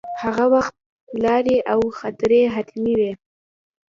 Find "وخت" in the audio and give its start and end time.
0.53-0.75